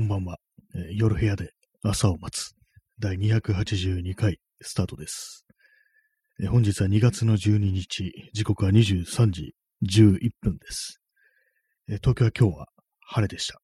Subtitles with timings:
[0.00, 0.38] こんばんは、
[0.74, 1.50] えー夜部屋で
[1.82, 2.54] 朝を待つ
[2.98, 5.44] 第282回スタートです。
[6.40, 11.02] えー本日は2月の12日、時刻は23時11分です。
[11.86, 12.66] えー東京は今日は
[13.08, 13.60] 晴れでした。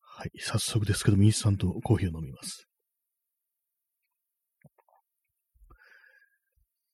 [0.00, 2.68] はい、早速ですけども、インスタントコーヒーを飲みます。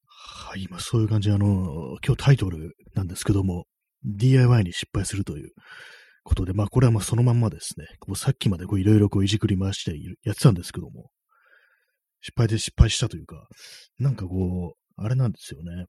[0.06, 3.66] はい、今そういう感じで、あの、今日タイトルなんですけども、
[4.04, 5.50] DIY に失敗するという
[6.26, 11.10] ことで、まあこれはまあそのまんまですね、こうさっきまでいろいろこういじくり回してやってたんですけども、
[12.20, 13.46] 失敗で失敗したというか、
[14.00, 15.86] なんかこう、あれなんですよね。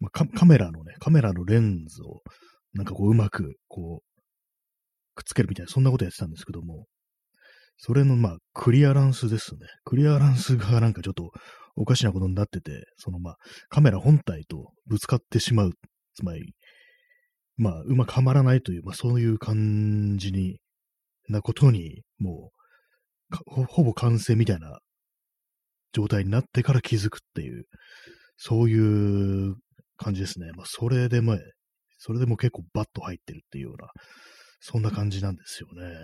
[0.00, 2.22] まあ、カカメラのね、カメラのレンズを
[2.72, 4.20] なんかこううまくこう、
[5.14, 6.86] くっつけるみたいな、そんなことやってたんですけども、
[7.76, 9.66] それのまあクリアランスですね。
[9.84, 11.30] クリアランスがなんかちょっと
[11.76, 13.36] おかしなことになってて、そのまあ
[13.68, 15.72] カメラ本体とぶつかってしまう。
[16.14, 16.54] つまり、
[17.60, 20.60] まあ、うまくはまらないという、まあ、そういう感じに
[21.28, 24.78] なことに、もうほ、ほぼ完成みたいな
[25.92, 27.64] 状態になってから気づくっていう、
[28.38, 29.56] そういう
[29.98, 30.52] 感じですね。
[30.56, 31.38] まあ、それでも、
[31.98, 33.88] それでも結構バッと入ってるっていうような、
[34.60, 35.94] そんな感じなんですよね。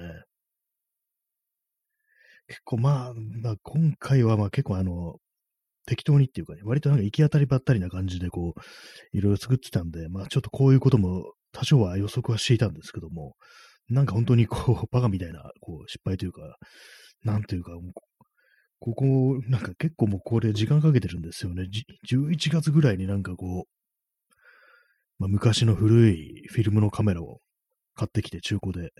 [2.48, 5.16] 結構まあ、まあ、今回はまあ結構あの、
[5.86, 13.34] 適当にっていうかね、割となんか行き当たりばったりな感じでこう、いろいろ作ってたんで、まあちょっとこういうことも多少は予測はしていたんですけども、
[13.88, 16.56] なんか本当にこう、 バカみたいなこう失敗というか、
[17.22, 17.72] なんというか、
[18.78, 21.66] ここ、なんか結構もうこれ時間かけてるんですよね。
[21.70, 23.76] じ11月ぐらいになんかこう、
[25.18, 27.40] まあ、昔の古いフィルムのカメラを
[27.94, 28.90] 買ってきて中古で、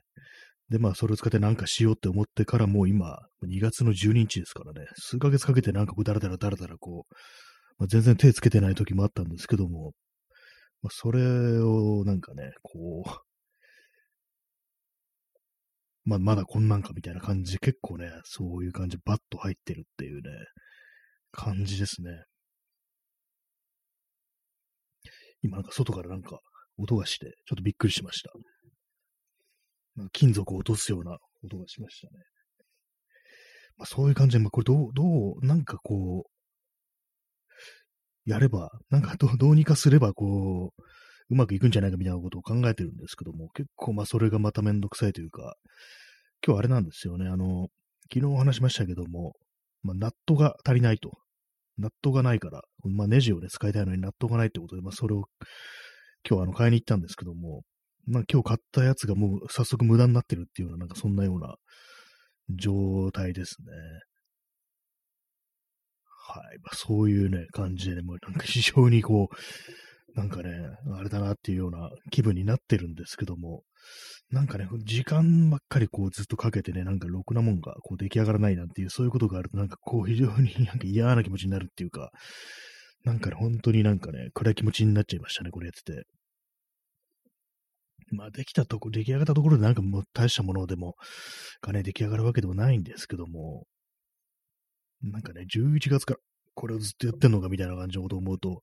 [0.70, 7.14] で、まあ、それを使ってなんかしようって思ってからもう今、2月の12日ですからね、数ヶ月かけてなんかこう、だらだらだらだらこう、
[7.78, 9.92] まあ、全然手つけてない時もあったんですけども、
[10.86, 11.20] まあ、それ
[11.60, 13.10] をなんかね、こう、
[16.08, 20.30] まあ、まだこんなんかみたいな感じで結構ね、そういう感じバッと入ってるっていうね、
[21.32, 22.22] 感じですね。
[25.42, 26.40] 今なんか外からなんか
[26.76, 28.30] 音がして、ちょっとびっくりしました。
[29.96, 32.22] なんか金属を落とすような音がしましたね。
[33.76, 36.35] まあ、そういう感じで、まあ、これどう、どう、なんかこう、
[38.26, 40.82] やれば、なんかどうどうにかすれば、こう、
[41.30, 45.56] うまくいくんじゃないかみたいなことを考えてるんですけども、結構まあそれがまためんどくさいというか、
[46.46, 47.68] 今日あれなんですよね、あの、
[48.12, 49.34] 昨日お話しましたけども、
[49.82, 51.12] まあ、ナットが足りないと。
[51.78, 55.24] ナットがないから、まあ、ネジをね、使いたいのにナットがないってことで、まあ、それを
[56.28, 57.62] 今日あの買いに行ったんですけども、
[58.06, 61.56] まあ、今日買ったやつがもう早速無駄になってるっていうような、なんかそんなような
[62.50, 63.66] 状態ですね。
[66.28, 66.58] はい。
[66.62, 70.50] まあ、そういうね、感じでね、もうなんか非常にこう、なんかね、
[70.96, 73.62] あれだなっていうような気分になってるんですけども、
[74.30, 82.10] なんかね、時間ばっかりこうずっとかけてね、なんかろくなもんがこう出来上がらないなんていう、そういうことがあると、なんかこう非常に なんか嫌な気持ちになるっていうか、
[83.04, 86.06] なんかね、本当になんかね、暗い気持ちになっちゃいましたね、これやってて。
[88.10, 90.94] まあ、できたとこ、出来上がったところでなんかもう大したものでも、
[91.60, 93.66] がね、出来上がるわけでもないんですけども、
[95.12, 96.20] なんかね、11月から
[96.54, 98.60] これをずっとやってんのかみたいな感じのことを思うと、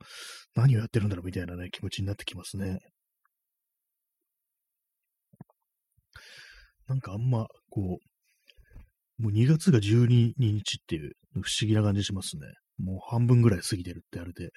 [0.55, 2.79] 何をやってるんだろうみたいなね、気持ちになってきますね。
[6.87, 7.99] なんかあんま、こ
[9.19, 12.41] う、もう2月が12日っていう不思議な感じしますね。
[12.77, 14.49] もう半分ぐらい過ぎてるってあれで。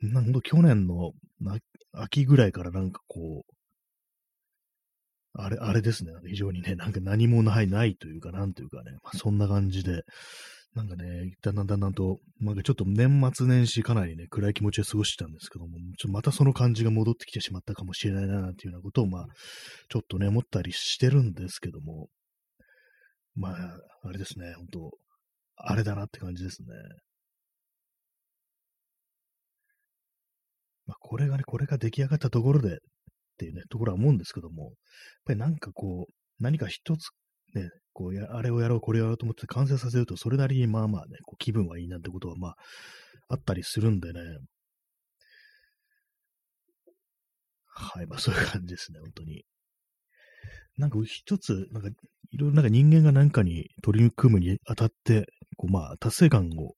[0.00, 1.10] なんか去年の
[1.92, 3.52] 秋ぐらいからなんかこう、
[5.34, 6.12] あれ、あれですね。
[6.26, 10.02] 非常にね、なんか何もない、ないというか、なんというかね、まあ、そんな感じで、
[10.74, 19.26] なんかね、だんだんだんだんと、なんかちょっと年末年始かなりね、暗い気持ちで過ごしてたんですけども、ちょっとまたその感じが戻ってきてしまったかもしれないな、なんていうようなことを、まあ、
[19.88, 22.08] ちょっとね、思ったりしてるんですけども、
[23.34, 24.90] まあ、あれですね、本当
[25.56, 26.68] あれだなって感じですね。
[30.86, 32.76] まあ、これがね、これが出来上がったところでっ
[33.36, 34.72] ていうね、ところは思うんですけども、やっ
[35.26, 36.12] ぱりなんかこう、
[36.42, 37.10] 何か一つ
[37.54, 37.68] ね、
[37.98, 42.54] こうや、あれをやろう、これをやろうと思って完成させると、それなりにまあまあね、こう気分はいいなんてことはまあ、
[43.28, 44.20] あったりするんでね。
[47.66, 49.44] はい、まあそういう感じですね、本当に。
[50.76, 56.70] なんか一つ、なんか、いろいろなんか人間が何かに取り組むにあたって、こうまあ、達成感を、っ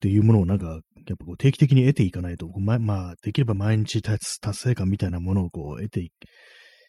[0.00, 6.00] ていうものをなんか、やっぱこう定期的に得ていかないと、ままあ、できれば毎日達成感みたいなものをこう得て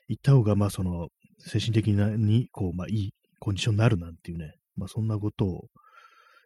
[0.07, 1.09] いった方が、まあその、
[1.45, 5.67] 精神的に、こう、まあいいコンディションになるなんていうね、まあそんなことを、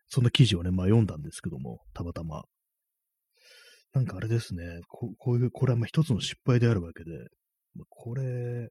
[0.09, 2.43] そんな記事をね、まあ読んだんですけども、たまたま。
[3.93, 7.11] なんかあれですね、ここういう、これはまあ一つの失敗であるわけで、
[7.75, 8.69] まあこれ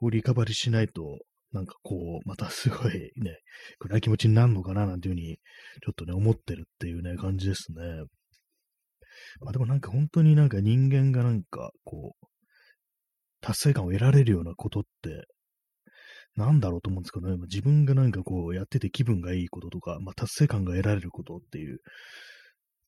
[0.00, 1.18] をリカバリーしないと、
[1.52, 3.38] なんかこう、またすごいね、
[3.78, 5.36] 暗い気持ちになるのかななんていうふうに、
[5.84, 7.82] ちょっとね、思ってるっていうね、感じですね。
[9.40, 12.26] まあでもなんか本当になんか人間がなんかこう、
[13.40, 15.26] 達成感を得られるようなことって、
[16.36, 21.78] なんだろうと思うんですけどね、自分がなんかこうやってて気分がいいこととか、まあ達成感が得られることっていう、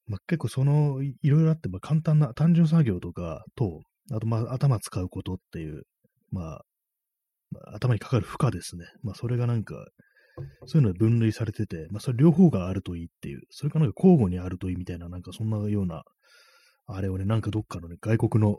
[0.06, 3.80] まあ結構その、いろいろあって、まあ簡単な単純作業とかと、
[4.12, 5.82] あとまあ頭使うことっていう、
[6.30, 6.62] まあ
[7.52, 8.86] まあ、頭にかかる負荷ですね。
[9.02, 9.74] まあ、それがなんか、
[10.66, 16.02] そういうので分類されてて、まあ、それ両方があるといいっていう、それかなんか交互にあるといいみたいな、なんかそんなような、
[16.86, 18.58] あれをね、なんかどっかのね、外国の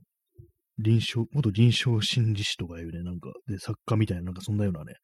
[0.80, 4.96] 臨床、元臨床心理士とかいうね、なんか、で、作家みたいな、なんかそんなようなね、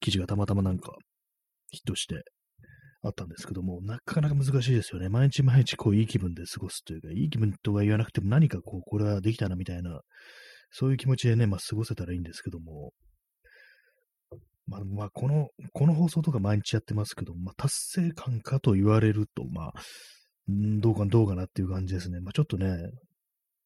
[0.00, 0.92] 記事がたまたまなんか
[1.70, 2.22] ヒットして
[3.02, 5.08] あったんですけども、なかなか難しいですよね。
[5.08, 10.00] 毎日毎日こういい気分で過ごすというか、いい気分とは言わなくても何かこう、これはできたなみたいな、
[10.70, 12.92] そういう気持ちでね、まあ過ごせたらいいんですけども、
[14.68, 19.72] まあ、まあ、この、この放送とか毎日やってますけど、まあ、達成感かと言われると、まあ、
[20.46, 22.20] どうかどうかなっていう感じですね。
[22.20, 22.76] まあ、ちょっとね、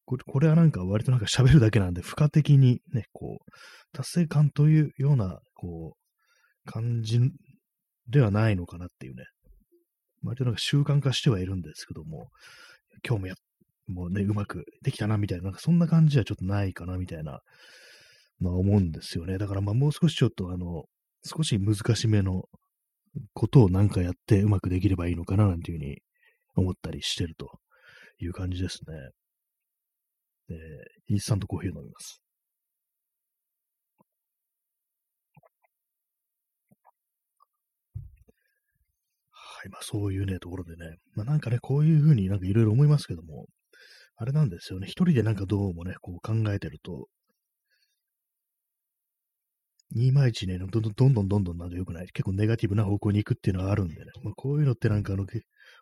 [0.05, 3.51] これこれはなんか割となんか喋るだけなんで、付加的にね、こう、
[3.95, 7.19] 達成感というような、こう、感じ
[8.07, 9.23] ではないのかなっていうね。
[10.23, 12.27] 割となんか習慣化してはいるんですけども、
[13.05, 13.35] 今日もや、
[13.87, 17.39] もうね、うまくできたなみたいな、なんかそんな感じはちょっとないかなみたいな、
[18.39, 19.37] まあ思うんですよね。
[19.37, 20.83] だからまあもう少しちょっとあの、
[21.25, 22.43] 少し難しめの
[23.33, 25.97] ことをなんかやってうまくできればいいのかななんていうふうに
[26.55, 27.59] 思ったりしてると
[28.19, 28.95] いう感じですね。
[30.49, 30.57] えー、
[31.07, 32.21] インスタントコーヒーを飲みます。
[39.31, 43.45] はい、まあそういうね、ところでね、まあなんかね、こういうふうになんかいろいろ思いますけども、
[44.17, 47.07] あれなんですよね、一人でなんかどうもね、こう考えてると、
[49.95, 52.07] 201ね、どんどんどんどんどんどんなんか良くない。
[52.07, 54.05] 結構ネガティブな方向に行くっていうのはあるんでね。
[54.23, 55.25] まあ、こういうのってなんかあの、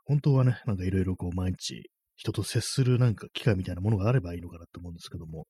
[0.06, 1.90] 本当はね、なんかいろいろこう毎日
[2.22, 5.48] 人と接するなんか機会みたいなものがあればいいのかなと思うんですけども、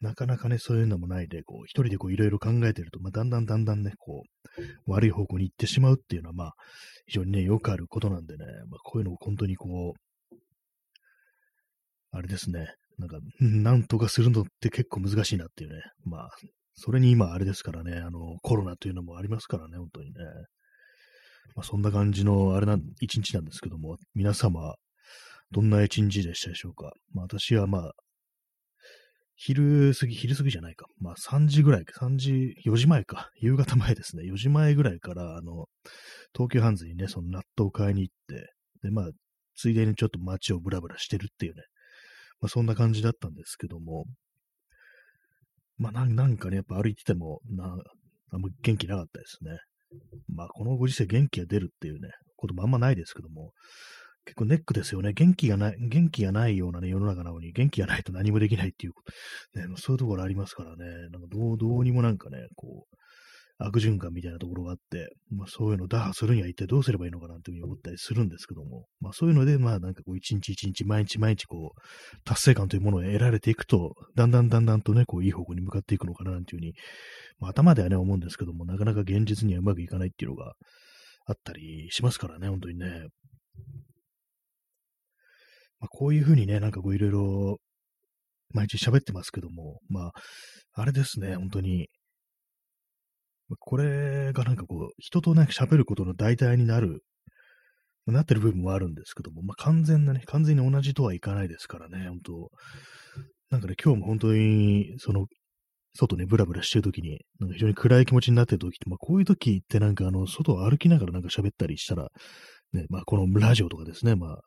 [0.00, 4.24] なかなかね、そういうのもないで、こう、一人でこういろいろ考えてると、まあ、だんだんだんだんね、こ
[4.58, 6.52] う、悪い方向に行ってしまうっていうのは、まあ、
[7.06, 10.36] 非常にね、よくあることなんでね、まあ、こういうのを本当にこう、
[12.10, 16.30] あれですね、なんか、なんとかするのって結構難しいなっていうね、まあ、
[16.74, 20.12] それに今あれですからね、あの、コロナというのもありますからね、本当にね。
[21.54, 24.74] まあ、そんな感じの、あれな、一日なんですけども、皆様、
[25.52, 26.92] どんな一日でしたでしょうか？
[27.12, 27.92] まあ、私はまあ、
[29.34, 30.86] 昼過ぎ、昼過ぎじゃないか。
[30.98, 33.30] まあ、3時ぐらいか、3時、4時前か。
[33.40, 34.24] 夕方前ですね。
[34.24, 35.66] 4時前ぐらいから、あの、
[36.34, 38.52] 東急ハンズにね、その納豆を買いに行って、
[38.82, 39.10] で、まあ、
[39.56, 41.62] ついでにちょっと街をブラブラしてるっていうね、
[42.40, 44.04] まあ、そんな感じだったんですけども、
[45.78, 49.58] まあな、なんかね、やっぱ歩いてても、な、あんま元気なかったですね。
[50.28, 53.52] まあ、このご時世元気が出るっていうね、こともあんまないですけども、
[54.30, 55.12] 結構ネックですよね。
[55.12, 58.92] 元気がない、元気がないようなね、世の中なのに、元気がないと何もできないっていう、
[59.58, 62.96] ね、そういうところありますからね、なんかどう、どうにもなんかね、こう、
[63.58, 71.80] 悪循環みたいなところがあって、まあそういうの打破するには一体どうすればいいのかなというふうに思ったりするんですけども、まあそういうので、まあなんかこう一日一日毎日毎日こう、
[72.24, 76.72] 達成感というものを得られていくと、だんだんだんだんとね、こういい方向に向かっていくのかなというふうに、
[77.38, 80.54] まあ頭ではね思うんですけども、なかなか現実にはうまくいかないっていうのが
[81.26, 83.08] あったりしますからね、本当にね。
[85.80, 87.58] まあこういうふうにね、なんかこういろいろ
[88.52, 90.12] 毎日喋ってますけども、まあ、
[90.74, 91.88] あれですね、本当に、
[93.58, 97.02] これがなんかこう、人とね、喋ることの代替になる、
[98.06, 102.50] なってる部分もあるんですけども、まあ、完全なね、完全に同じとはいかないですからね、本当。
[103.50, 105.26] なんかね、今日も本当に、その、
[105.94, 112.08] 外ね、ブラブラしてるときに、なんか非常に暗い気持ちになってるときって、まあ、こういうときってなんかあの、外を歩きながらなんか喋ったりしたら、
[112.72, 114.40] ね、まあ、このラジオとかですね、まあ、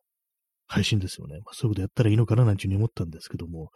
[0.74, 1.36] 配信ですよね。
[1.46, 3.70] まあ、そういうことやったらいいのかななんていうふうに思ったんですけども、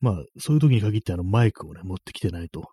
[0.00, 2.68] まあ、そういう時に限ってあのマイクをね、持ってきてないと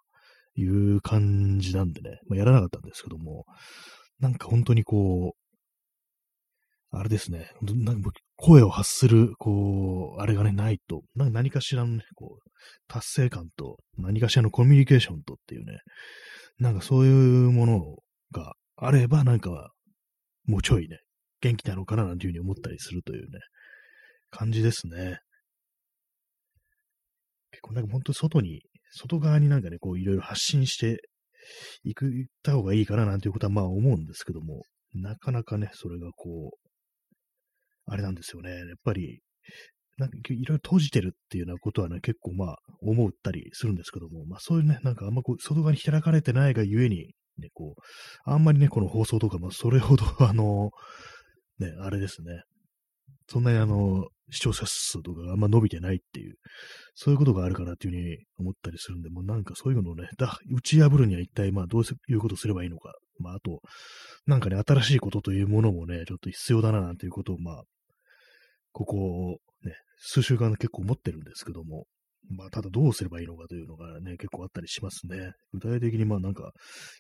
[0.56, 3.46] いう感じなんでね、まあ、やらなかったんですけども、
[4.20, 12.50] なんか本当にこう、あれですね、なんか声を発する、こう、あれがね、ないと、何かしらのね、こう、
[12.88, 15.80] 達成感と、何かしらのコミュニケーションとっていうね、
[16.60, 17.10] なんかそうい
[17.48, 17.80] うもの
[18.32, 19.72] があれば、なんか、
[20.46, 21.00] もうちょいね、
[21.42, 23.40] 元気なのかななんていうふうに思ったりするというね、
[24.34, 25.20] 感じですね。
[27.52, 28.62] 結構なんか本当に外に
[28.94, 31.02] 外側になんかね、こういろいろ発信して
[31.84, 34.62] いく、いった方がいいかななんていうことはまあ思うんですけども、
[34.94, 36.70] なかなかね、それがこう、
[37.86, 38.52] あれなんですよね。
[38.52, 39.22] やっぱり、
[39.98, 47.82] なんかいろいろ閉じてるっていうようなことはね、結構まあ思ったりするんですけども、まあそういうね、なんかあんまこう、外側に開かれてないがゆえに、ね、こう、
[48.30, 50.70] あんまりね、この放送とかもそれほどあの、
[51.60, 52.44] ね、あれですね、
[53.28, 56.36] そんなにあの、視聴者数とかがあんま伸びてないっていう、
[56.96, 63.62] そういうことがあるかなっていうふうに思ったりするんで、もうなんかそういうのをね、だ打ち破るには一体まあどういうことすればいいのか、まああと、
[64.26, 67.64] なんかね、新しいことというものもね、ちょっと必要だななんていうことをまあ、
[68.72, 71.86] ここ、ね、数週間で結構思ってるんですけども、
[72.30, 75.34] まあ、ただどうすればいいのかというのがね、結構あったりしますね。
[75.54, 76.52] 具体的にまあなんか、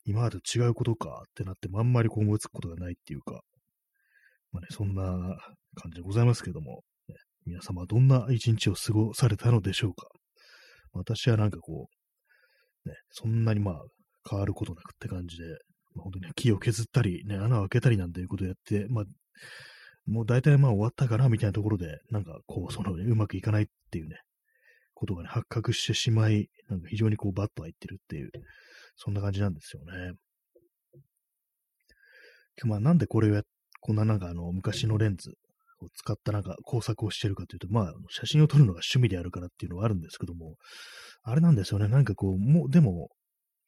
[0.05, 3.41] 今までと違うことかってなってもあんまりこう思いつくことがないっていうか、
[4.53, 5.03] まあね、そんな
[5.75, 10.07] 感じでございますけども、ね、皆様どんな一日を過ごされたのでしょうか。
[10.93, 11.87] 私はなんかこ
[12.85, 13.75] う、ね、そんなにまあ
[14.29, 15.43] 変わることなくって感じで、
[15.95, 19.05] まあ、本当に、木を削ったり、ね、穴を開けたりなんていうことをやって、まあ、
[20.05, 24.17] もう大体まあ終わったかなみたいなところで、なんかこう、その、ね、うまくいかないっていうね、
[24.93, 28.29] ことがね、発覚してしまい、なんか非常にこうバッと入ってるっていう、
[28.95, 30.13] そんな感じなんですよね。
[32.55, 33.43] 今日まあなんでこれをやっ
[33.85, 35.31] こんななんかあの、昔のレンズ
[35.81, 40.55] を使ったなんか工作をしてるかというと、まあ、写真を撮るのが趣味であるからっていうのはあるんですけども、
[41.23, 41.89] あれなんですよね。
[41.89, 43.09] なんかこう、もう、でも、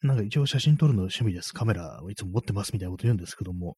[0.01, 1.53] なんか一応写真撮るの趣味です。
[1.53, 3.75] カメラをいつも持ってますみたいなこと言うんですけども、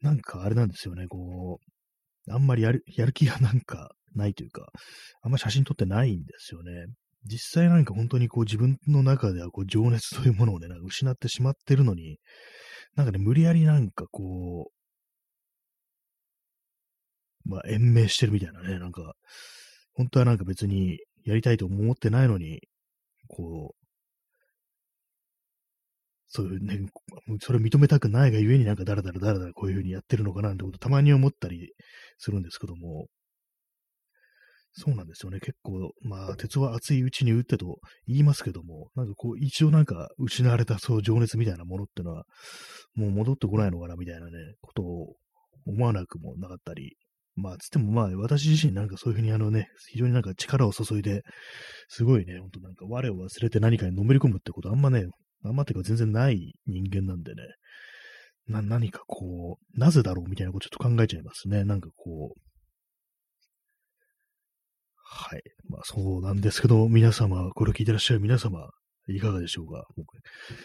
[0.00, 1.06] なんかあれなんですよね。
[1.08, 4.68] こう、あんまりやる、やる気がなんかないというか、
[5.22, 6.86] あんま写真撮ってないんですよね。
[7.26, 12.18] 実際なんか本当にこう自分の中ではこう情熱というものをね、なんか失ってしまってるのに、
[12.96, 14.73] なんかね、無理やりなんかこう、
[17.44, 19.14] まあ、延命してるみたいなね、なんか、
[19.94, 22.60] 本当はなんか別にやりたいと思ってないのに、
[23.28, 23.84] こう、
[26.26, 26.80] そういうね、
[27.40, 31.72] それ認めたくないがゆえになんかだらだらだらだらこういう風にやってるのかなってことたまに思ったり
[32.18, 33.06] するんですけども、
[34.72, 35.38] そうなんですよね。
[35.38, 42.24] 結構、まあ、鉄は熱いうちに打ってと言いますけども、なんかこう、一応なんか失われたそう情熱みたいなものってのは、
[42.96, 45.14] もう戻ってこないのかなみたいなね、ことを
[45.66, 46.96] 思わなくもなかったり
[47.36, 51.22] まあ、つってもまあ、私自身なんかそういうふうにあのね、非常になんか力を注いで、
[51.88, 55.06] すごいね、ほんとなんか我を忘れて何かにのめり込むってことあんまね、
[55.44, 57.42] あんまっていうか全然ない人間なんでね、
[58.46, 61.64] な、何かこう、なぜだろうみたいなことちょっと考えちゃいますね。
[61.64, 62.40] なんかこう、
[65.06, 65.42] はい。
[65.68, 68.68] まあそうなんですけど、皆様、これを聞いてらっしゃる皆様、
[69.08, 69.84] いかがでしょうか？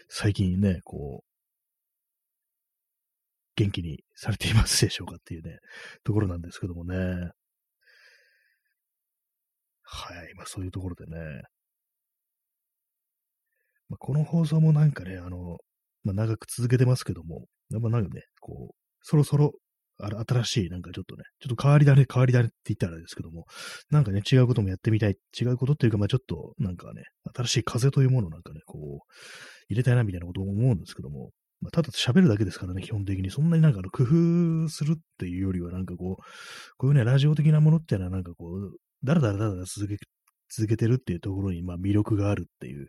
[0.08, 1.29] 最近ね、こう、
[3.60, 5.58] 元気にされていますでしょうかっていうね、
[6.06, 6.96] ところなんですけどもね。
[9.84, 10.34] はい。
[10.36, 11.18] まあそういうところでね。
[13.90, 15.58] まあ、この放送もなんかね、あの、
[16.04, 19.52] まあ、長く続けてますけども、やっぱなんかね、こう、そろそろ、
[20.00, 23.46] あ、新しい、なんかちょっとね、ちょっと変わり種、変わり種って言ったらあれですけども、
[23.90, 27.04] なんかね、違うこともやってみたい、違うことっていうか、まあちょっと、なんかね、
[27.36, 29.14] 新しい風というものをなんかね、こう、
[29.70, 33.30] 入れたいなみたいなことを思うんですけども、まあ、ただ喋るだけですからね、基本的に。
[33.30, 36.24] そんなになんか工夫するっていうよりは、なんかこう、
[36.78, 39.98] こういうね、ラジオ的なものっていうのはなんかこう、だらだらだらだら続け、
[40.50, 42.88] 続けてるっていうところに、まあ魅力があるっていう、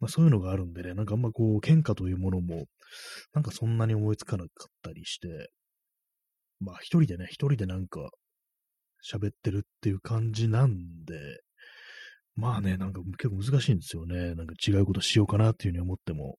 [0.00, 2.66] まあそういうのがあるんでね、なんかあんまこう、喧嘩というものも、
[3.32, 5.50] なんかそんなに思いつかなかったりして、
[6.60, 8.10] まあ一人でね、一人でなんか
[9.02, 11.40] 喋ってるっていう感じなんで、
[12.36, 14.34] まあね、なんか結構難しいんですよね。
[14.34, 16.36] なんか違うことしようかなっていうふうに思っても。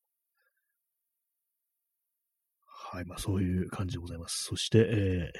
[2.91, 4.43] はい、まあそういう感じでございます。
[4.43, 5.31] そして、え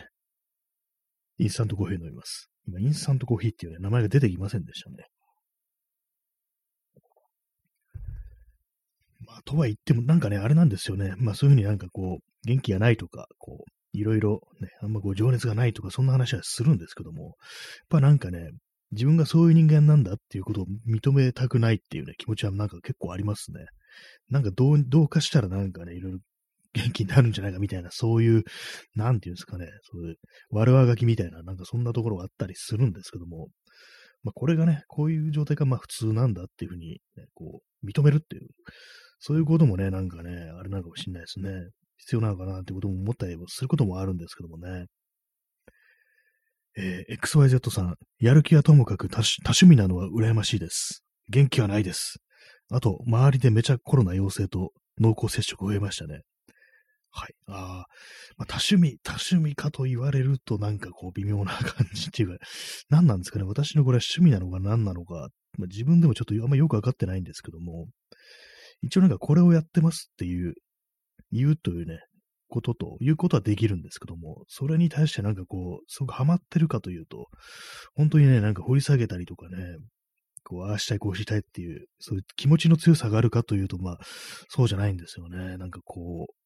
[1.40, 2.50] ー、インスタントコーヒー飲みます。
[2.68, 5.06] 今、インスタントコーヒーっていうね、名前が出てきませんでしたね。
[9.20, 11.14] まあ、とは言っても、なんかね、あれなんですよね。
[11.18, 17.34] まあ、そういうふうになんかこう、元気がないとか、こう、いろいろね、あんまこう、情熱がないとか、そんな話はするんですけども、やっ
[17.90, 18.50] ぱなんかね、
[18.92, 23.66] 自分がそういう人間なんだっていうことを認めたくないっていうね、気持ちはなんか結構ありますね。
[24.30, 26.20] なんかどう、どうかしたらなんかね、いろいろ
[26.76, 28.44] 元気になるんじゃないかみたいな、そういう、
[28.96, 30.16] なんていうんですかね、そういう、
[30.52, 33.48] 悪あがきみたいな、なんかそんなところがあったりするんですけども、
[34.24, 38.48] まあ、これがね、こういう状態がまあ普通なんだっていうふうに、ね、こう、認めるっていう、
[39.20, 41.52] そういうこともね、なんかね、あれなのかもしれないですね。
[41.98, 44.86] 必要なのかなってことも思ったりすることもあるんですけどもね。
[46.78, 51.04] えー、XYZ さん、やる気はともかく多趣味なのは羨ましいです。
[51.30, 52.20] 元気はないです。
[52.70, 56.22] あと、周りでめちゃコロナ陽性と濃厚接触を終えましたね。
[57.18, 57.34] はい。
[57.48, 57.86] ああ、
[58.38, 62.46] まあ、多趣味、多趣味かと言われるとなんかこう微妙な感じっていうか、
[62.90, 63.46] 何なんですかね。
[63.46, 67.88] 私のこれは趣味なのか何なのか、まあ、自分でもちょっとあんまよくわかってないんですけども、
[68.82, 70.56] 一応なんかこれをやってますっていう、
[71.32, 72.00] 言うというね、
[72.50, 77.28] ことということはできるんですけども、それに対してなんかこう、すごくハマってるかというと、
[77.96, 79.78] 本当にね、なんか掘り下げたりとかね、
[80.44, 83.98] こう、ああしたい、こうしたいっていう、そういう気持ちの強さがあるかというと、まあ、
[84.50, 85.58] そうじゃないんですよね。
[85.58, 86.45] なんかこう、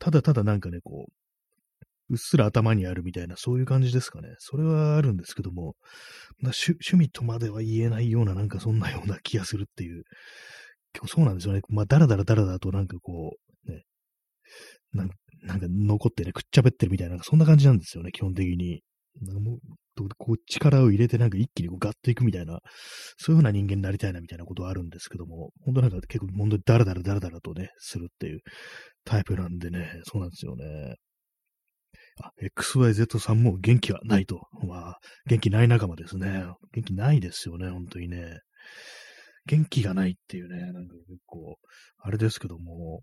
[0.00, 1.12] ただただなんかね、こう、
[2.10, 4.34] うっすら頭にあるみたいな、そういう感じですかね。
[4.38, 5.76] それはあるんですけども、
[6.42, 10.04] 趣趣味とまでは言えないような、なんかそんなような気がするっていう。
[10.92, 11.62] 結構そうなんですよね。
[11.68, 13.84] まあ、だらだらだらだとなんかこう、ね、
[14.92, 18.82] なんか残ってね、くっちゃべってるみたいな、そんな感じなんですよね、基本的に。
[19.20, 19.58] なんも
[20.18, 22.60] こう力を入れてなんか一気にこうガッといくみたいな、
[23.18, 28.40] そういうふうな人間になりたいなみたいなことはあるんですけども、本当なんか結構本当にダラダラダラダラとね、するっていう
[29.04, 30.96] タイプなんでね、そうなんですよね。
[32.22, 34.42] あ、XYZ さんも元気はないと。
[34.66, 36.44] まあ、元気ない仲間ですね。
[36.72, 38.38] 元気ないですよね、本当にね。
[39.46, 41.58] 元気がないっていうね、なんか結構、
[41.98, 43.02] あれですけども、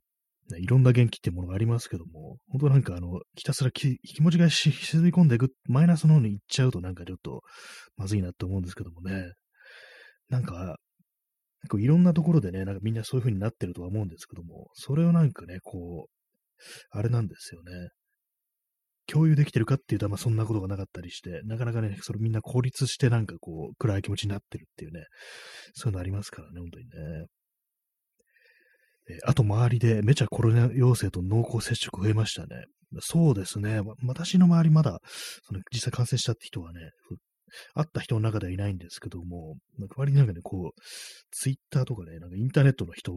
[0.50, 7.42] ね、いろんな元気ってものがありますけども、本当なんかあの、ひたすら気持ちが沈み込んでいく、マイナスの方に行っちゃうとなんかちょっと
[7.98, 9.34] まずいなって思うんですけどもね。
[10.30, 10.78] なんか、
[11.68, 16.20] こういろんなところでね、なんかみんなそういう風になってるとは思うんですけども、それをなんかね、こう、
[16.92, 17.90] あれなんですよね。
[19.08, 25.06] 共有できてるかっていうと、まあそんなことがなかったりして、なかなかね、それみんな孤立してなんかこう、暗い気持ちになってるっていうね、
[25.74, 27.26] そういうのありますからね、本当にね。
[29.10, 32.66] えあと周りでめちゃコロナ陽性と濃厚接触増えましたね。
[33.02, 33.82] そうですね。
[34.06, 35.00] 私の周りまだ、
[35.44, 36.80] その実際感染したって人はね、
[37.74, 40.82] 会った人の中ではいないんですけども、なんか割になんかね、こう、
[41.32, 43.12] ツイッターとかね、なんかインターネットの人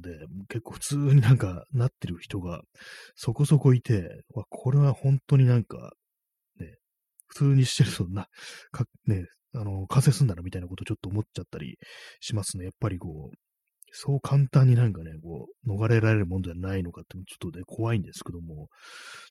[0.00, 2.62] で、結構普通になんかなってる人が
[3.14, 5.92] そこそこいて、わ、これは本当になんか、
[6.58, 6.76] ね、
[7.26, 8.26] 普通にしてるとな、
[8.70, 11.78] か、ね、あの、感染すんだなみたいなことちょっと思っちゃったり
[12.20, 12.64] しますね。
[12.64, 13.36] やっぱりこう、
[13.98, 18.68] そう簡単になんかね、こう、逃れられるもんじゃないのかって、ちょっとね、怖いんですけども、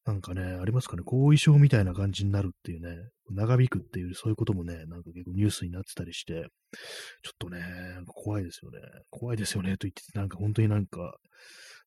[0.05, 2.97] なんかね、ありますかね、後遺症みたいな感じになるっていうね、
[3.29, 6.47] 長引くっていう、そういうこともね、なんか結構ニュースになってたりして、
[7.21, 7.61] ちょっとね、
[8.07, 8.79] 怖いですよね。
[9.11, 11.15] 怖いですよね、と言ってて、なんか本当になんか、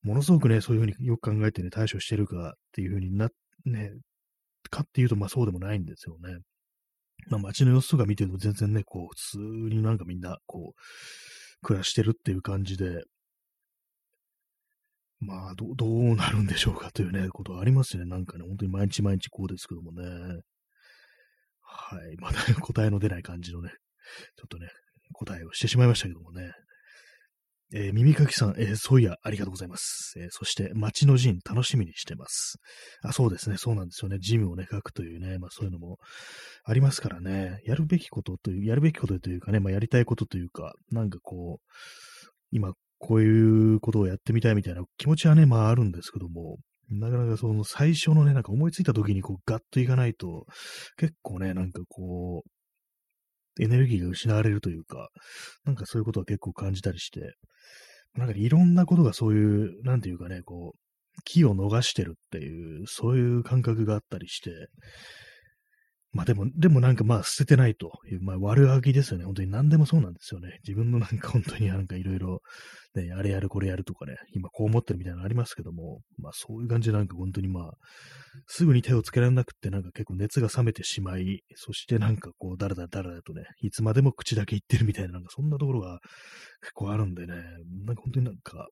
[0.02, 3.28] ものすごくね、そういうふうによく考えてね、対処してるかっていうふうにな、
[3.64, 3.91] ね、
[4.71, 6.38] かっていうと、まあそうでもないんですよね。
[7.28, 9.38] まあ街の様子とか見てると全然ね、こう、普通
[9.75, 10.80] になんかみんな、こう、
[11.62, 13.02] 暮らしてるっていう感じで、
[15.21, 18.04] まあ、どどうなるんでしょうかというね、ことはありますね。
[18.04, 20.04] なんかね、本当に毎日毎日こうですけどもね。
[21.62, 22.16] はい。
[22.18, 23.71] まだ答えの出ない感じのね、
[24.36, 24.68] ちょっとね、
[25.12, 26.52] 答えをしてしまいましたけどもね。
[27.75, 30.15] えー、耳かきさん、えー、そういや、ありがとうございます。
[30.17, 32.57] えー、そして、街の陣、楽しみにしてます。
[33.02, 34.19] あ、そうですね、そうなんですよね。
[34.21, 35.99] ジムをね、書くというね、まあそういうのも
[36.65, 41.67] ありますからね、やるべきことという、やるべきことというかね、まあやりたいことというか、なんかこう、
[42.52, 46.57] 今、こういうことをやってみたいみたいな気持ちはね、まああるんですけども、
[46.91, 50.47] なかなかその最初のね、なんか思いついた時にこうガッといかないと、
[50.97, 52.50] 結構ね、なんかこう、
[53.60, 55.08] エネルギーが失われるというか、
[55.64, 57.21] なんかそういうことは結構感じたりして、
[58.14, 60.78] なんかいろんなことがそういう、なんていうかね、こう、
[61.25, 64.50] 気を逃してるっていう、そういう感覚があったりして、
[66.12, 69.25] まあでも、でもなんかまあ捨ててないという、まあ悪あぎですよね。
[69.25, 70.58] 本当に何でもそうなんですよね。
[70.66, 72.40] 自分のなんか本当になんかいろいろ、
[72.94, 77.73] ね、あれやるこれやるとかね、今こう思ってるみたいなのありますけども、まあそういう感じでなんか本当にまあ、
[78.47, 85.99] すぐに手をつけられなくってなんか結構熱が冷めてしまい、そしてなんかこうだらだらだらだとね、いつまでも口だけ言ってるみたいななんかそんなところが
[86.62, 87.34] 結構あるんでね、
[87.84, 88.68] なんか本当になんか、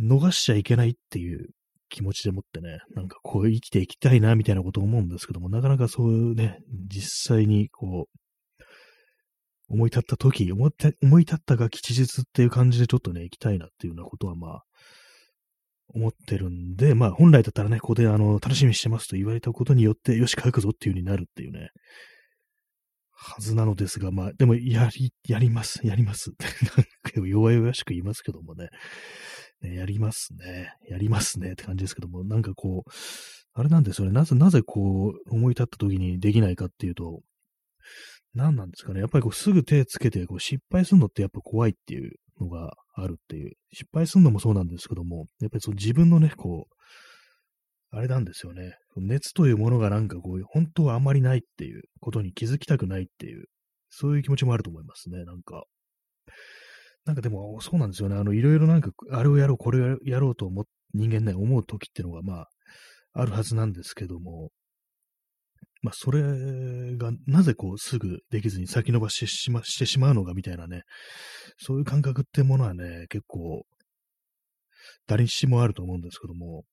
[0.00, 1.48] 逃しちゃいけないっていう
[1.88, 8.64] 気持ちでもってね、なんかこう生きていきたいな、みたいなことを思うんですけども、なかなかそういうね、実際にこう、
[9.68, 14.62] 思い立った時、思って思い立ったが吉日っていう感じでちょっとね、行きたいなっていうようなことはまあ、
[15.94, 21.70] 思ってるんで、まあ本来だったらね、ここであの、楽しみにしてますと言われたことによって、よし、書くぞっていう風になるっていうね、
[23.18, 26.32] はずなのですが、まあ、でも、やり、やります、やります。
[26.76, 28.68] なんか弱々しく言いますけどもね。
[29.62, 30.72] ね、やりますね。
[30.88, 32.90] やりますねって感じですけども、なんかこう、
[33.54, 34.12] あれなんですよね。
[34.12, 37.22] なぜ、なぜこう、思い立った時にできないかっていうと、
[38.34, 39.00] 何なんですかね。
[39.00, 43.52] やっぱりこう、すぐ手つけて、こう、失敗するのってやっぱ怖いっていうのがあるっていう。
[43.72, 46.76] 失敗するのもそうなんですけども、やっぱりその自分のね、こう、
[47.96, 48.74] あれなんですよね。
[48.96, 53.46] 熱というものがなんかこう、本当はあんまりないっていうことに気づきたくないっていう、
[53.88, 55.24] そういう気持ちもあると思いますね。
[55.24, 55.64] なんか、
[57.06, 58.16] なんかでも、そうなんですよね。
[58.16, 62.48] あの、いろいろなんか、あれをやろう、これをやろうと思人間ね、思う時っていうのが、まあ、
[63.12, 64.50] あるはずなんですけども、
[65.82, 70.82] まあ、それが、なぜこう、すぐできずに先延ばししましてしまうのかみたいなね、
[71.58, 73.64] そういう感覚ってものはね、結構、
[75.06, 76.64] 誰にしもあると思うんですけども、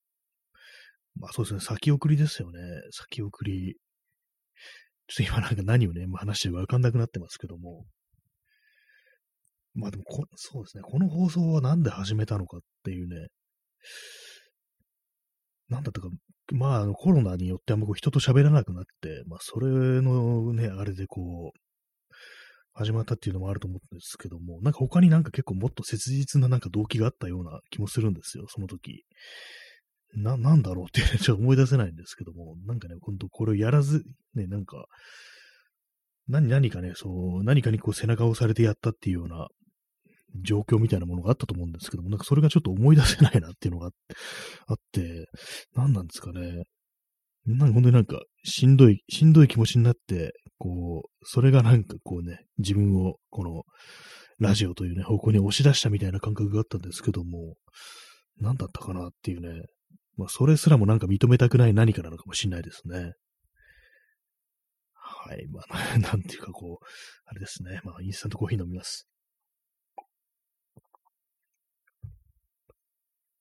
[1.15, 2.59] まあそうですね、先送りですよね。
[2.91, 3.75] 先送り。
[5.07, 7.85] ちょっと今なんか何をね、話してるかわかんなくなってますけども。
[9.75, 13.27] まあでもこ、そうですね、この放送はなんで始めたのかっていうね、
[15.69, 16.09] なんだったか、
[16.51, 19.67] まあ、コロナによってあんまこう人と喋らなくなって、まあ、それ
[20.01, 21.59] のね、あれでこう、
[22.75, 29.03] 始まったっていうのもあると思うんですけども、なんか他になんか結構もっと切実ななんか動機があったような気もするんですよ、その時。
[30.15, 34.03] な、なんだろうってね、ちょっと思い出せないんですけども、なんかね、ほんとこれをやらず、
[34.35, 34.85] ね、なんか、
[36.27, 37.09] 何、何かね、そ
[37.39, 39.47] う、何かにこう背中を押されてやったっていうような
[40.41, 43.89] 状況みたいなものがあったと思うんですけども、なんかそれがちょっと思い出せないなっていうのが
[44.67, 45.27] あって、
[45.75, 46.63] 何なんですかね。
[47.45, 53.63] なんか本当になんか、しんどい、しんどい気持ちになって、こう、それがなんかこうね、自分を、この、
[54.39, 57.55] ラジオというね、方向に押し出したみたいな感覚があったんですけども、
[58.37, 59.65] 何だったかなっていうね、
[60.17, 63.13] まあ、それすらもなんか認めたくない何かなのかもしれないですね。
[64.93, 65.47] はい。
[65.47, 66.85] まあ、 なんていうかこう、
[67.25, 67.81] あれですね。
[67.83, 69.07] まあ、インスタントコーヒー飲みます。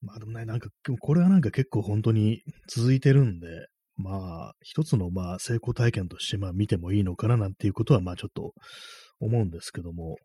[0.02, 0.68] まあでもね、なんか、
[1.00, 3.46] これはなんか結構本当に続いてるんで、
[3.96, 8.52] まあ、一つのまあ成功体験としてまあ見てもいいのかななんていうことはまあちょっと
[9.20, 10.16] 思うんですけども、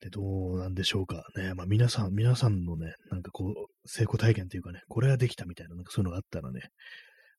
[0.00, 1.54] で、どうなんでしょうかね。
[1.54, 6.60] まあ皆さん、皆さんのね、なんかこう、成功体験というかね、これができたみたいな、なんかそういうのがあったらね、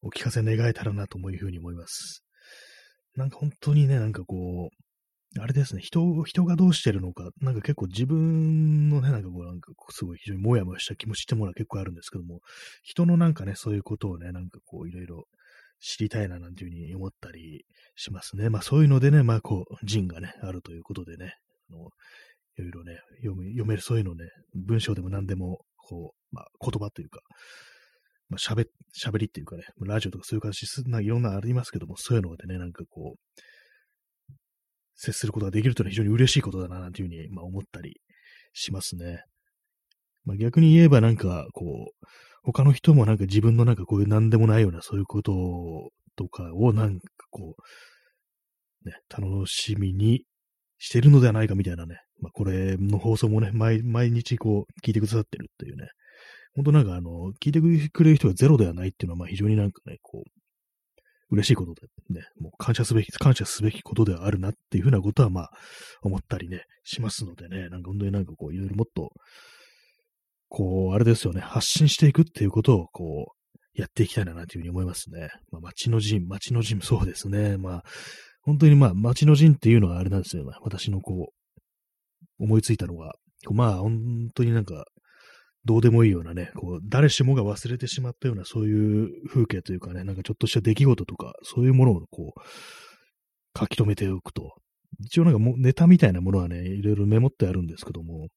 [0.02, 2.24] お聞かせ願えたらなというふうに思います。
[3.16, 4.85] なんか本当にね、なんかこう、
[5.40, 12.40] あれですね、人、人がどうしてるのか、なんか結構自分のね、なんかこう、なんかすごい非常にもやもやした気持ちってものは結構あるんですけども、
[12.84, 15.26] 人のなんかね、そういうことをね、なんかこう、いろいろ
[15.82, 18.50] 知りたいななんていうふうに思ったりしますね。
[18.50, 21.34] まあそういうのでね、まあこう、人がね、あるということでね、
[21.70, 21.90] あの
[22.58, 27.20] いろいろね、読め読める、そういうのね、文章でも何でも、こう、まあ言葉というか、
[28.30, 28.68] まあ喋、
[28.98, 33.42] 喋りっていうかね、ラジオとかそういう形ないろんなありますけども、そういうのでね、なんかこう、
[34.96, 38.00] 接することができるというのは非常に嬉しいことだな、なんていうふうに、まあ、思ったり
[38.54, 39.24] しますね。
[40.24, 42.06] まあ、逆に言えばなんか、こう、
[42.44, 50.24] 他の人もなんか自分のなんかこういう何でもないようなそういうこととかをなんかこう、ね、楽しみに
[50.78, 55.88] してるのではないかみたいなね、まあ、これの放送もね、毎毎日こう聞いてくださってるっていうね、
[56.56, 60.30] 本当なんかあの、聞いてくれる人がゼロではないっていうのは、まあ非常になんかね、こう、
[61.32, 65.50] 嬉しいことでね、もう感謝すべき、感謝すべきことではあるなっていうふうなことはまあ
[66.02, 69.12] 思ったりね、しますのでね、なんか本当になんかこういろいろもっと、
[70.50, 75.30] こう、あれですよね、発信していくっていうことをこう、やっていきたいなというふうに思いますね。
[75.52, 77.58] まあ、街の陣、街の陣、そうですね。
[77.58, 77.84] まあ、
[78.42, 80.46] 本当にまあ、街の陣っていうのはあれなんですよ。
[80.46, 81.32] ね私のこ
[82.40, 83.14] う、思いついたのが、
[83.52, 84.86] まあ、本当になんか、
[85.66, 94.54] どうでもいいようなね、こう、誰しもが忘れてしまったような、そういう風景というかね、なんかちょっとした出来事とか、そういうものをこう、書き留めておくと。
[95.00, 98.28] 一応なんかもネタみたいなものはね、いろいろメモってあるんですけども、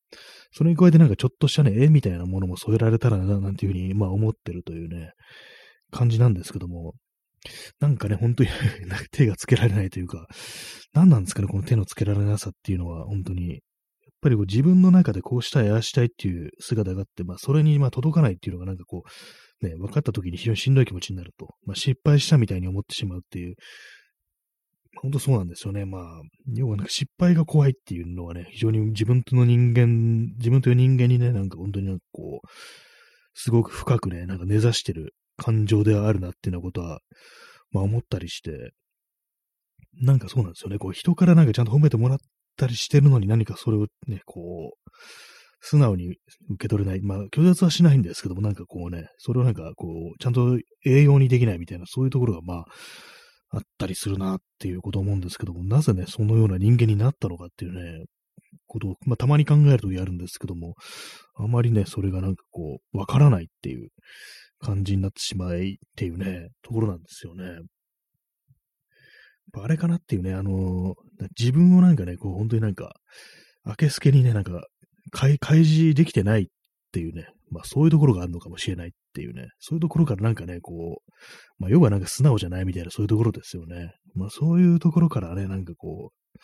[0.52, 5.12] それに加えてなんかちょっとしたね、絵みたいなものも添えられたらな、なんていうふうに、まあ思ってるというね、
[5.90, 6.94] 感じなんですけども、
[7.80, 8.50] なんかね、本当に
[9.12, 10.26] 手がつけられないというか、
[10.92, 13.60] 何なんですかね、この手のつけられなさっていうのは、本当に、
[14.18, 19.04] っぱりこう自分の中でこうしたい、ああしたいっていう姿があって、まあ、それにまあ届かないっていうのがなんかこ
[19.62, 23.54] う、ね、分かった時に非常にしんどい気持ちになると、まあ、失敗したみたいに思ってしまうっていう、
[25.00, 25.84] 本当そうなんですよね。
[25.84, 26.02] まあ、
[26.54, 32.48] 要はなんか失敗が怖いっていうのはね、非常に自分との人間、自分という人間にね、なんか本当になんかこう、
[33.34, 36.98] すごく深くね、なんか根ざしてる感情ではあるなっていうようなことは、
[37.70, 38.72] まあ思ったりして、
[40.00, 40.78] なんかそうなんですよね。
[40.78, 42.18] こう人からなんかちゃんと褒めてもらっ
[42.58, 44.90] たりしてるのに何かそれをね、こう、
[45.60, 46.18] 素直に受
[46.58, 47.00] け取れない。
[47.02, 52.64] まあ、拒絶はしないんですけども、なんかこうね、それをなんかこう、ちゃんと栄養にできないみたいな、そういうところがまあ、
[53.50, 58.04] あったりするなっていうことを思うんですけども、なぜね、そのような人間になったのかっていうね、
[58.66, 60.74] ことを、まあ、たまに考えるとやるんですけども、
[61.34, 63.88] あまりね、それがなんかこう、わからないっていう
[64.60, 67.44] 感じになってしまいっていうね、ところなんですよね。
[69.54, 70.94] あれかなっていうね、あの、
[71.38, 72.94] 自分をなんかね、こう、本当になんか、
[73.64, 74.66] 明けすけにね、なんか、
[75.10, 76.46] 開示できてないっ
[76.92, 81.12] ていうね、まあそういうところがあるのかもしれないっていうね、そういうところからなんかね、こう、
[81.58, 83.92] まあ要はなんか素直じゃないみたいなそういうところですよね。
[84.14, 86.38] まあそういうところからね、なんかこう、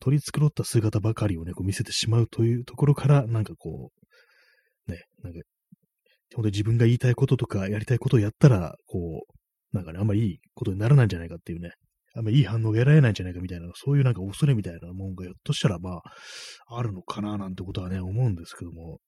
[0.00, 3.90] 取り繕った姿ばかりをね、こう見せてしまうというところから、なんかこ
[4.88, 5.40] う、ね、なんか、
[6.34, 11.72] 本当に自分が言いたいこととかやりたいことをやったら、こう、なんかね、あんまりいいことにならないんじゃないかっていうね、
[12.18, 16.02] あんまいい反応が得られないんじゃないかみたいな、そういうなんか恐れみたいなもんがひょっとしたらまあ、
[16.76, 18.98] あるのかななんてことはね、思うんですけども、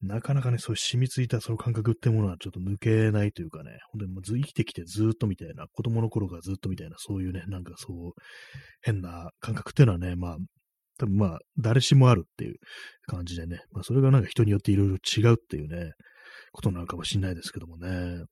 [0.00, 8.12] なかなかね、そういう染みついたその感覚ってものはちょっと抜けないというかね、本当にもう生きてきてずっとみたいな、子供の頃からずっとみたいな、そういうね、なんかそう、
[8.82, 10.36] 変な感覚っていうのはね、まあ、
[10.98, 12.56] 多分まあ、誰しもあるっていう
[13.06, 15.92] 感じでね、まあ、それがなんか人によっていろいろ違うっていうね、
[16.52, 18.24] ことなのかもしれないですけどもね。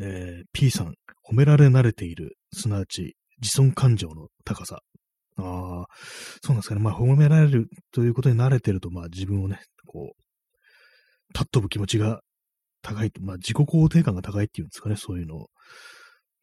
[0.00, 0.94] えー、P さん、
[1.28, 4.80] 褒められ慣れている、すなわち自尊感情の高さ。
[5.36, 5.86] ああ、
[6.42, 6.80] そうなんですかね。
[6.80, 12.20] まあ、褒められるということに慣れてると、まあ、自分をね、こう、たっ飛ぶ気持ちが
[12.82, 15.46] 高い、まあ、自己肯定感が高いっていうんですかね、そういうのを。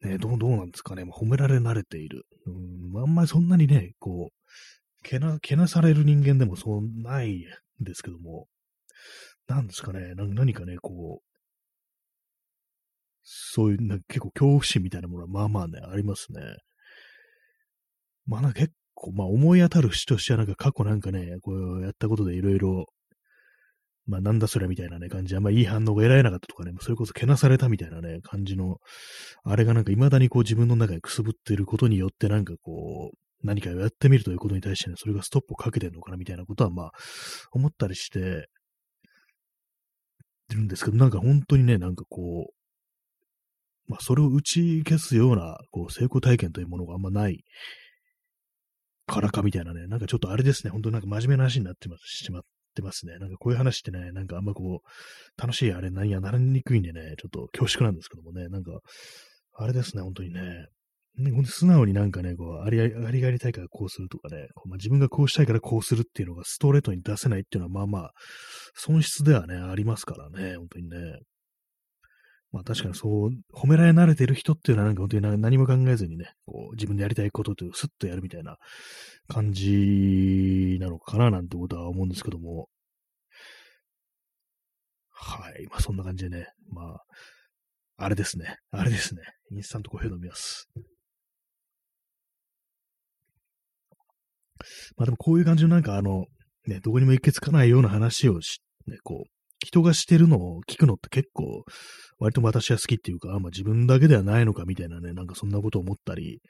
[0.02, 1.04] ね、どう、どうなんですかね。
[1.04, 2.24] 褒められ慣れている。
[2.46, 7.46] うん、あんまりそんなにね、こう、けな、けなされる人間でもそうない
[7.80, 8.46] んですけども、
[9.46, 11.25] なんですかね、な何かね、こう、
[13.28, 16.40] そういう、なんか結構恐怖心みたいなものはまあまあね、ありますね。
[18.24, 22.86] まあなんか結構、まあ思い当たる節としてはなんか過去なんかね、こうやったことでいろいろ、
[24.06, 28.76] まあなんだそれみたいなね感じで、あんまいい反応が得られなかったとかね、それこそけなされたみたいなね、感じの、
[29.42, 36.90] あれがなんか未だにこう自分の中にくすぶっていることによってなんかこう、何かをやってみるということに対してね、それがストップをかけてるのかなみたいなことはまあ
[37.50, 38.46] 思ったりして、
[40.54, 42.55] るんですけど、なんか本当にね、なんかこう、
[43.88, 47.44] まあ、それを打ち消すような、こう、成功体験というものがあんまない
[49.06, 52.42] からかみたいなね、なんかちょっとあれですね、本当なんか真面目な話になってます、しまっ
[52.74, 53.18] てますね。
[53.18, 58.72] なんかこういう話ってね、なんかあんまこう、楽しいあれ何やならにくいんでね、ちょっと恐縮なんですけどもね、なんか、
[59.58, 60.66] あれですね、本当にね、
[61.18, 68.12] ね、本当素直になんかね、こう、ありありがりたいからこうするとかね、こうまあ、自分がこうしたいからこうするっていうのがストレートに出せないっていうのは、まあまあ、
[68.74, 71.20] 損失ではね、ありますからね、本当にね。
[72.56, 78.56] まあ確かにそう、褒められ慣れてる人っていうのはなんか本当に何も考えずにね、こう自分でやりたいことというスッとやるみたいな
[79.28, 82.70] 感じなのかななんてことは思うんですけども。
[85.10, 85.66] はい。
[85.66, 87.00] まあそんな感じでね、まあ、
[87.98, 88.56] あれですね。
[88.70, 89.20] あれですね。
[89.50, 90.70] インスタントコーヒー飲みます。
[94.96, 96.24] まあでもこういう感じのなんかあの、
[96.66, 99.35] ね、どこにも行きつかないような話をし、ね、こう、
[99.66, 101.64] 人がしてるのを聞くのって結構、
[102.20, 106.40] 割と私は好きっていうか、まあ自分だけではないのかみたいなね、なんかそんなことを思ったり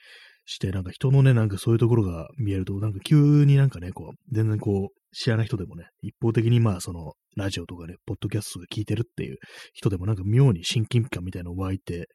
[0.45, 9.39] して、なんか人のね、なんかそういうところが見えると、なんか急になんかね、こう、全然こう、知らない人でもね、一方的にまあその、ラジオとかね、ポッドキャストが聞いてるっていう
[9.73, 12.09] 人でもなんか妙に親近感みたいなのが湧いて、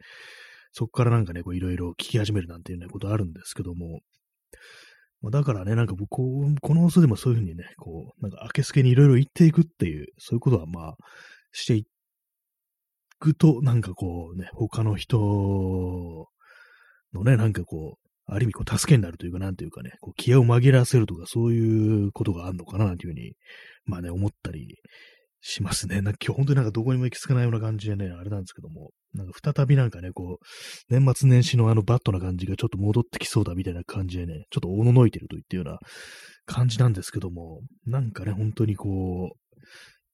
[0.71, 4.01] そこからなんかね、こういろいろ聞き始めるなんていうね、ことあるんですけども、
[5.21, 10.95] まあ、だからね、なんかこう、このオスでもそういうふうにね、こう、なんか明けすけにいろいろ言っていくっていう、そういうことはまあ、
[11.51, 11.85] してい
[13.19, 15.17] くと、なんかこうね、他の人
[17.13, 23.33] のね、なんかこう、ある意味こう助けになるというか、なんていうかね、こう気合を紛らわせるとか、そういうことがあるのかな、というふうに、
[23.85, 24.77] まあね、思ったり
[25.41, 26.01] しますね。
[26.01, 35.79] なんか今日本当になんかどこにも行き着かないような感じでね、あれなんですけども、なんか再びなんかね、こう、年末年始のあのバットな感じがちょっと戻ってきそうだみたいな感じでね、ちょっとおののいてるといったような
[36.45, 39.57] 感じなんですけども、なんかね、本当にこう、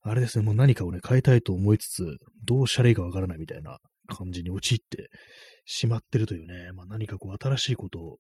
[0.02, 2.06] あれですね、もう何かをね、変えたいと思いつつ、
[2.46, 5.10] どうしたらいいかわからないみたいな感じに陥って
[5.66, 8.18] しまってるというね、まあ何かこう新しいことを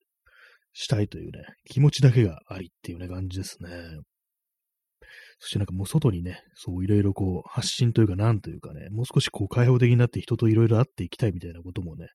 [0.73, 3.69] したいというね、気持ちだけがありっていうね、感じですね。
[5.39, 12.07] そしてなんかもう外にね、そういろいろこう発信というかなんというかね、もう少しこう開放的になって人といろいろ会っていきたいみたいなこともね、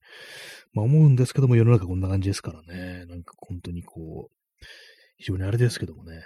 [0.72, 4.64] まあ思うんですけども世の中こんな感じですからね、なんか本当にこう、
[5.18, 6.22] 非常にあれですけどもね。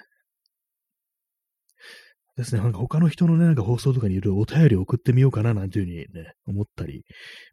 [2.36, 7.04] ですね、なんか他の人のね、なんか放送とかにいろいろお便り送ってみようかななんていうふうにね、思ったり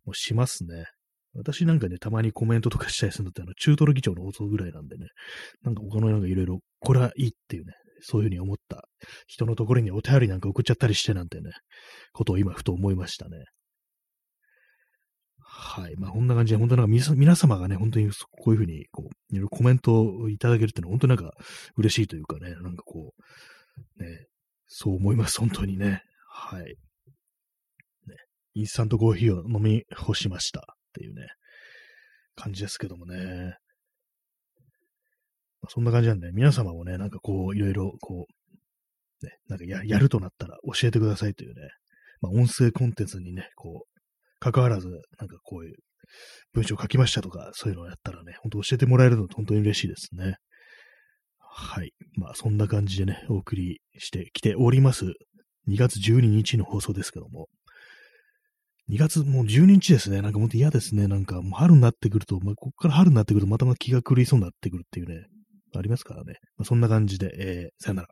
[0.06, 0.86] もしますね。
[1.36, 5.08] 私なんかね、たまにコメントとかしたりするのって、あの、中トロ議長の放送ぐらいなんでね、
[5.64, 7.74] なんか他のなんかいろいろ、これはいいっていうね、
[8.04, 8.88] そういうふうに思った
[9.28, 11.52] 人のところにお便りなんか送っちゃったりしてなんてね、
[12.12, 13.46] ことを今ふと思いましたね。
[15.56, 15.96] はい。
[15.98, 21.38] まあ、こんな感じで、本当なんか皆様がね、本当にこういうふうに、こう、いろいろコメントをいただけるっていうのは、本当になんか
[21.78, 23.14] 嬉しいというかね、なんかこ
[23.98, 24.28] う、ね、
[24.66, 26.02] そう思います、本当にね。
[26.28, 26.64] はい。
[26.64, 26.74] ね、
[28.56, 30.64] インスタントコーヒーを飲み干しましたっ
[30.94, 31.28] ていうね、
[32.36, 33.58] 感じですけどもね。
[35.70, 38.28] そんな感じなんで、皆様もね、なんかこう、いろいろ、こ
[39.22, 41.70] う、ね、なんかややるとなったら教えてくださいというね、
[42.22, 44.00] まあ、音声コンテンツにね、こう、
[44.40, 45.76] 関わらず、なんかこういう
[46.54, 50.36] 文章書きましたとか、そういうのをやったらね、ほんと教えてもらえるの本当に嬉しいですね。
[51.40, 51.94] はい。
[52.18, 55.06] まあ、そんな感じでね、お送りしてきております。
[55.70, 57.48] 2月12日の放送ですけども。
[58.90, 60.22] 2月もう12日ですね。
[60.22, 61.08] なんかもっと嫌ですね。
[61.08, 65.26] なんかもう春になってくると、まあ、ここから春になってくるとまたまた気が狂いそうになってくるっていうね、
[65.80, 66.36] ありますからね。
[66.58, 68.10] まあ、そんな感じで、えー、さよなら。